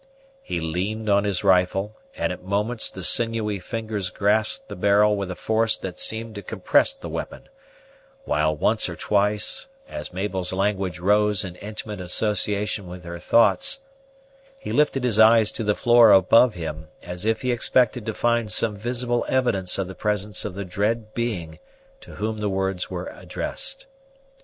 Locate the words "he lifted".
14.57-15.03